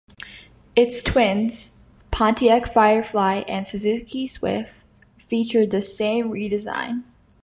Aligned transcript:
Its 0.75 1.03
twins, 1.03 2.05
Pontiac 2.09 2.65
Firefly 2.65 3.43
and 3.47 3.67
Suzuki 3.67 4.25
Swift 4.25 4.81
featured 5.15 5.69
the 5.69 5.79
same 5.83 6.31
redesign. 6.31 7.03